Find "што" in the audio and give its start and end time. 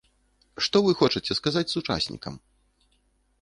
0.67-0.77